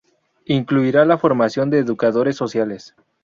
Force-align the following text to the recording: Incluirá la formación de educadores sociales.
Incluirá 0.47 1.05
la 1.05 1.19
formación 1.19 1.69
de 1.69 1.77
educadores 1.77 2.35
sociales. 2.35 2.95